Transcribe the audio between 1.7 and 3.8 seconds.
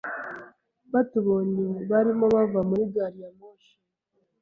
barimo bava muri gari ya moshi.